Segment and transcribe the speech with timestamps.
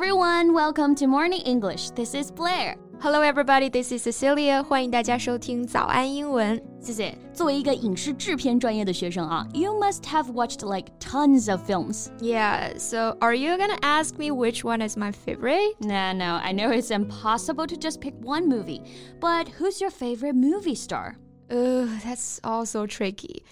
[0.00, 1.90] everyone, welcome to Morning English.
[1.90, 2.76] This is Blair.
[3.00, 3.68] Hello, everybody.
[3.68, 4.62] This is Cecilia.
[4.62, 6.62] 欢迎大家收听早安英文。
[6.80, 7.16] 谢谢。
[7.34, 12.08] 作为一个影视制片专业的学生啊，you must have watched like tons of films.
[12.20, 12.78] Yeah.
[12.78, 15.74] So, are you gonna ask me which one is my favorite?
[15.80, 16.40] No, no.
[16.42, 18.82] I know it's impossible to just pick one movie,
[19.20, 21.16] but who's your favorite movie star?
[21.50, 23.44] Uh, that's also tricky.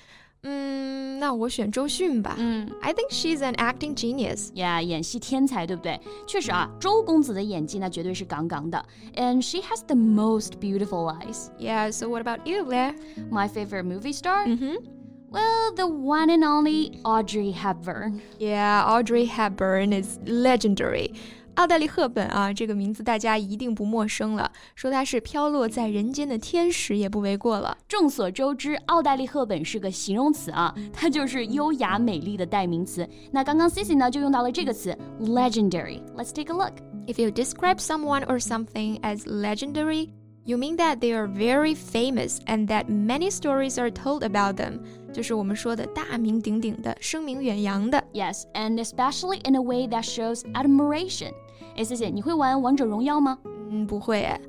[0.46, 2.34] 嗯，那我选周迅吧。
[2.38, 4.51] 嗯，I think she's an acting genius.
[4.52, 5.98] Yeah，演戏天才，对不对？
[6.27, 8.84] 确实啊，周公子的演技那绝对是杠杠的。
[9.14, 11.48] And she has the most beautiful eyes.
[11.59, 11.91] Yeah.
[11.91, 12.95] So what about you, Blair?
[13.30, 14.46] My favorite movie star?
[14.46, 14.84] Mm-hmm.
[15.30, 18.20] Well, the one and only Audrey Hepburn.
[18.38, 21.14] Yeah, Audrey Hepburn is legendary.
[21.59, 24.51] 奥黛丽·赫本啊，这个名字大家一定不陌生了。
[24.74, 27.77] 说她是飘落在人间的天使，也不为过了。
[27.87, 33.09] 众所周知，奥黛丽·赫本是个形容词啊，它就是优雅美丽的代名词。
[33.30, 36.75] 那刚刚 Cici 呢就用到了这个词 legendary。Let's take a look.
[37.06, 40.08] If you describe someone or something as legendary,
[40.44, 44.80] you mean that they are very famous and that many stories are told about them.
[45.12, 48.03] 就是我们说的大名鼎鼎的、声名远扬的。
[48.12, 51.33] Yes, and especially in a way that shows admiration.
[51.75, 53.38] 哎，Cici，你会玩王者荣耀吗？
[53.70, 54.42] 嗯，不会诶，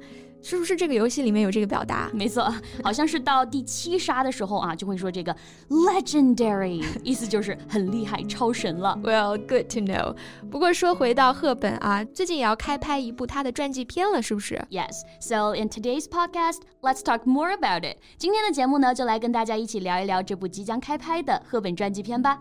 [0.42, 2.10] 是不是这个游戏里面有这个表达？
[2.14, 5.36] 没错，好像是到第七杀的时候啊，就会说这个
[5.68, 8.98] legendary， 意思就是很厉害、超神了。
[9.02, 10.16] Well, good to know.
[10.50, 17.98] 不过说回到赫本啊，最近也要开拍一部她的传记片了，是不是？Yes, so in today's podcast, let's talk more about it.
[18.16, 22.40] 今天的节目呢，就来跟大家一起聊一聊这部即将开拍的赫本传记片吧。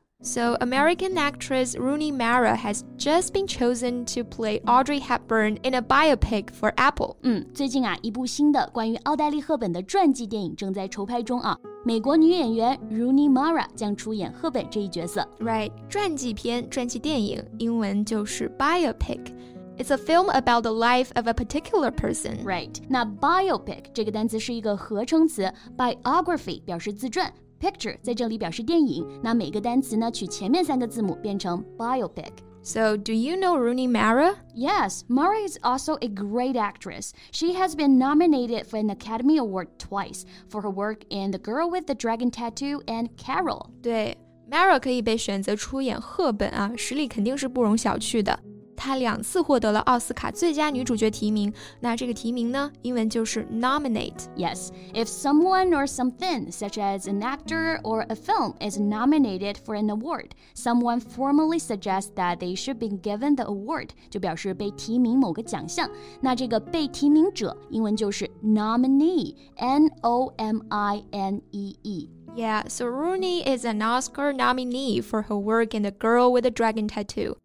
[0.22, 5.82] So, American actress Rooney Mara has just been chosen to play Audrey Hepburn in a
[5.82, 7.16] biopic for Apple.
[7.22, 11.56] 嗯，最近啊，一部新的关于奥黛丽·赫本的传记电影正在筹拍中啊。
[11.84, 15.28] 美国女演员 Rooney Mara 将出演赫本这一角色。
[15.38, 22.42] Right，传记片、传记电影，英文就是 biopic。It's a film about the life of a particular person.
[22.42, 29.06] Right，那 biopic 这个单词是一个合成词，biography 表示自传 ，picture 在这里表示电影。
[29.22, 32.32] 那每个单词呢，取前面三个字母变成 biopic。
[32.62, 34.34] So, do you know Rooney Mara?
[34.52, 37.12] Yes, Mara is also a great actress.
[37.30, 41.70] She has been nominated for an Academy Award twice for her work in The Girl
[41.70, 43.66] with the Dragon Tattoo and Carol.
[43.80, 44.16] 对，
[44.50, 48.40] Mara 可以被选择出演赫本啊，实力肯定是不容小觑的。
[48.80, 54.26] 她两次获得了奥斯卡最佳女主角提名，那这个提名呢，英文就是 nominate。
[54.36, 59.74] Yes, if someone or something, such as an actor or a film, is nominated for
[59.74, 65.90] an award, someone formally suggests that they should be given the award，就表示被提名某个奖项。
[66.20, 72.10] 那这个被提名者，英文就是 nominee，n o m i n e e。
[72.36, 76.50] Yeah, so Rooney is an Oscar nominee for her work in The Girl with the
[76.50, 77.36] Dragon Tattoo.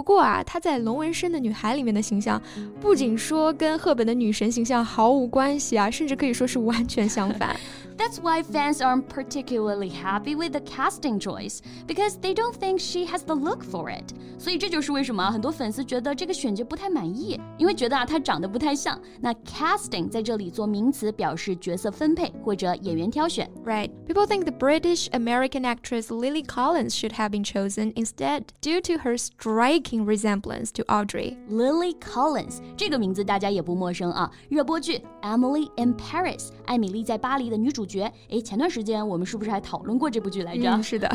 [0.00, 2.40] 不过啊，她在《龙纹身的女孩》里面的形象，
[2.80, 7.54] 不仅说跟赫本的女神形象毫无关系啊，甚至可以说是完全相反。
[7.99, 13.23] That's why fans aren't particularly happy with the casting choice because they don't think she has
[13.23, 14.13] the look for it.
[14.37, 18.99] 所以这就是为什么很多粉丝觉得这个选角不太满意，因为觉得啊她长得不太像。
[19.21, 23.49] 那 casting 在这里做名词，表示角色分配或者演员挑选。
[23.63, 23.91] Right.
[24.07, 28.99] People think the British American actress Lily Collins should have been chosen instead due to
[29.03, 31.37] her striking resemblance to Audrey.
[31.49, 38.11] Lily Collins 这个名字大家也不陌生啊，热播剧《Emily in Paris》艾米丽在巴黎的女主 角。
[38.29, 40.69] 诶，前段时间我们是不是还讨论过这部剧来着？
[40.69, 41.09] 嗯，是的。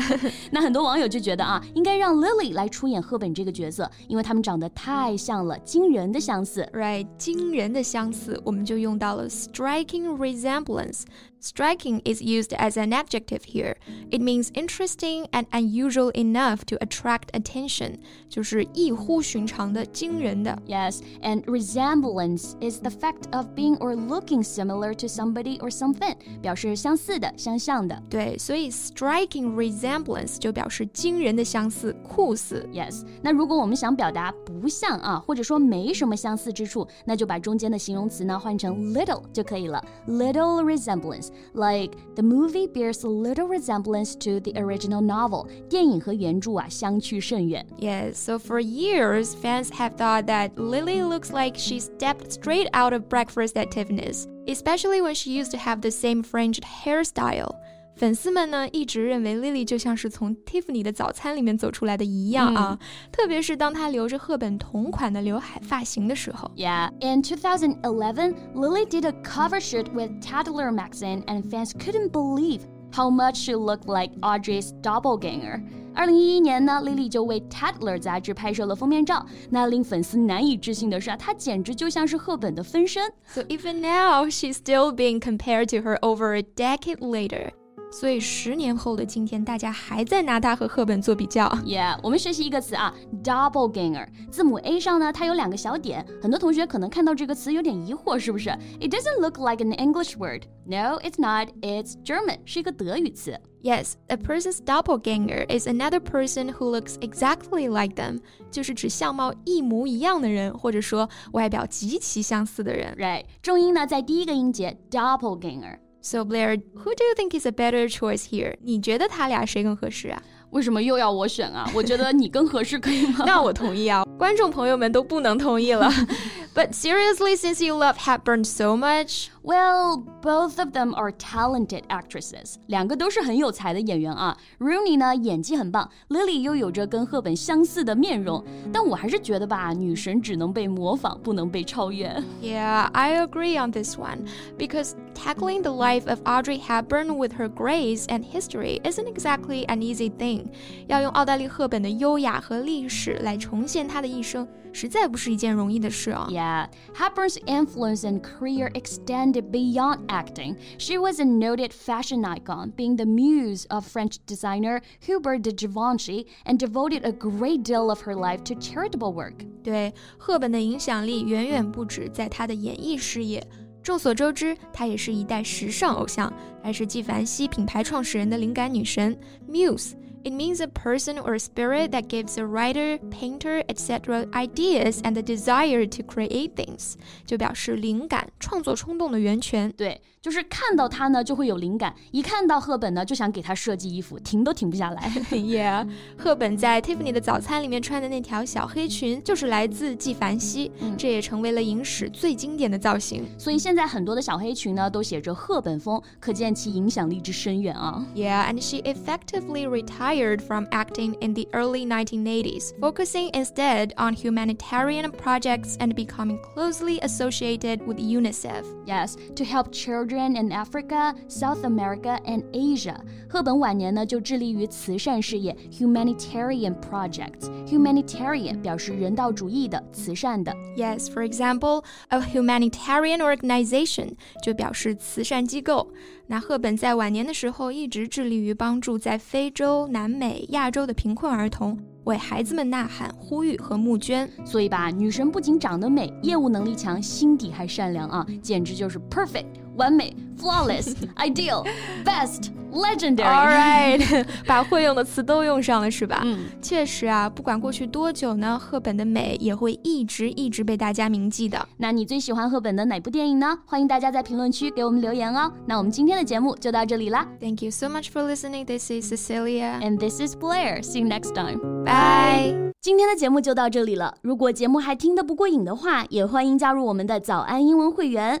[0.51, 6.67] 那很多网友就觉得啊，应该让 Lily 来出演赫本这个角色，因为他们长得太像了，惊人的相似。
[6.73, 13.77] Right，惊人的相似，我们就用到了 striking resemblance。Striking is used as an adjective here.
[14.11, 17.95] It means interesting and unusual enough to attract attention，
[18.29, 20.61] 就是异乎寻常的、惊人的。
[20.67, 26.64] Yes, and resemblance is the fact of being or looking similar to somebody or something，表示
[26.75, 28.01] 相似的、相像的。
[28.09, 32.67] 对，所以 striking resemblance 就表示惊人的相似、酷似。
[32.73, 39.83] Yes，那如果我们想表达不像啊，或者说没什么相似之处，那就把中间的形容词呢换成 little 就可以了。
[40.07, 45.47] Little resemblance, like the movie bears little resemblance to the original novel。
[45.69, 47.65] 电影和原着啊相去甚远。
[47.79, 52.93] Yes, so for years, fans have thought that Lily looks like she stepped straight out
[52.93, 57.55] of Breakfast at Tiffany's, especially when she used to have the same fringed hairstyle.
[57.93, 62.79] 粉丝们呢一直认为 Lily 就像是从 Tiffany 的早餐里面走出来的一样啊，
[63.11, 66.49] 特别是当她留着赫本同款的刘海发型的时候。
[66.55, 73.11] Yeah, in 2011, Lily did a cover shoot with Tatler magazine, and fans couldn't believe how
[73.11, 75.61] much she looked like Audrey's doppelganger.
[75.96, 79.24] 二零一一年呢，Lily 就为 Tatler 杂志拍摄了封面照。
[79.48, 83.10] 那令粉丝难以置信的是啊，她简直就像是赫本的分身。
[83.24, 87.52] So even now, she's still being compared to her over a decade later.
[87.90, 91.48] 所以十年后的今天，大家还在拿它和赫本做比较。
[91.64, 92.94] Yeah，我们学习一个词啊
[93.24, 94.06] ，doppelganger。
[94.30, 98.50] 字母 A 上呢，它有两个小点，很多同学可能看到这个词有点疑惑，是不是
[98.80, 100.42] ？It doesn't look like an English word.
[100.66, 101.48] No, it's not.
[101.62, 103.40] It's German，是一个德语词。
[103.62, 112.94] Yes, a person's doppelganger is another person who looks exactly like them，就是指相貌一模一样的人，或者说外表极其相似的人。
[112.96, 115.78] Right，重音呢在第一个音节 doppelganger。
[116.02, 118.54] So Blair, who do you think is a better choice here?
[118.62, 120.22] 你觉得他俩谁更合适啊？
[120.50, 121.68] 为什么又要我选啊？
[121.74, 123.24] 我觉得你更合适，可以吗？
[123.26, 125.90] 那我同意啊，观众朋友们都不能同意了。
[126.56, 132.54] But seriously, since you love Hepburn so much, well, both of them are talented actresses.
[132.68, 134.34] 两个都是很有才的演员啊。
[134.58, 138.42] Rooney 呢演技很棒，Lily 又有着跟赫本相似的面容。
[138.72, 142.08] 但我还是觉得吧，女神只能被模仿，不能被超越。
[142.40, 144.26] Yeah, I agree on this one
[144.56, 149.80] because tackling the life of Audrey Hepburn with her grace and history isn't exactly an
[149.80, 150.46] easy thing.
[150.86, 156.26] 要用奥黛丽赫本的优雅和历史来重现她的一生，实在不是一件容易的事啊。
[156.30, 156.45] Yeah
[156.93, 160.57] Hepburn's influence and career extended beyond acting.
[160.77, 166.27] She was a noted fashion icon, being the muse of French designer Hubert de Givenchy,
[166.45, 169.45] and devoted a great deal of her life to charitable work.
[169.63, 173.45] 对，赫本的影响力远远不止在她的演艺事业。
[173.83, 176.31] 众所周知，她也是一代时尚偶像，
[176.61, 179.17] 还是纪梵希品牌创始人的灵感女神
[179.49, 179.93] Muse。
[180.25, 184.25] it means a person or a spirit that gives a writer, painter, etc.
[184.33, 186.93] ideas and the desire to create things，
[187.25, 189.71] 就表示灵感、创作冲动的源泉。
[189.75, 195.09] 对，就是看到它呢就会有灵感，一看到赫本呢就想给他设计衣服，停都停不下来。
[195.31, 195.87] yeah，
[196.17, 203.25] 赫本在 Tiffany 的早餐里面穿的那条小黑裙就是来自纪梵希，嗯、这也成为了影史最经典的造型。
[203.39, 208.05] 所以现在很多的小黑裙呢都写着赫本风，可见其影响力之深远啊。
[208.15, 215.77] Yeah，and she effectively retired retired from acting in the early 1980s, focusing instead on humanitarian projects
[215.79, 218.65] and becoming closely associated with UNICEF.
[218.85, 223.03] Yes, to help children in Africa, South America, and Asia.
[223.27, 227.49] 赫本晚年呢就致力于慈善事业 humanitarian projects.
[227.65, 230.53] Humanitarian 表示人道主义的、慈善的。
[230.75, 234.13] Yes, for example, a humanitarian organization
[234.43, 235.87] 就表示慈善机构。
[236.31, 244.30] 那赫本在晚年的时候一直致力于帮助在非洲、 南美、亚洲的贫困儿童，为孩子们呐喊、呼吁和募捐。
[244.44, 250.16] 所以吧，女神不仅长得美，业务能力强，心底还善良啊，简直就是 perfect 完美。
[250.38, 251.66] flawless, ideal,
[252.04, 253.24] best, legendary.
[253.24, 256.22] All right， 把会用的词都用上了是吧？
[256.24, 261.68] 嗯，确实啊，不管过去多久呢，赫本的美也会一直一直被大家铭记的。
[261.78, 263.58] 那你最喜欢赫本的哪部电影呢？
[263.66, 265.50] 欢迎大家在评论区给我们留言哦。
[265.66, 267.26] 那我们今天的节目就到这里啦。
[267.40, 268.64] Thank you so much for listening.
[268.64, 270.82] This is Cecilia and this is Blair.
[270.82, 271.58] See you next time.
[271.84, 272.72] Bye.
[272.80, 274.14] 今天的节目就到这里了。
[274.22, 278.40] 如果节目还听得不过瘾的话，也欢迎加入我们的早安英文会员。